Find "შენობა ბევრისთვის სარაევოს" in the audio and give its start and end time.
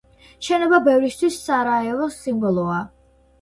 0.45-2.17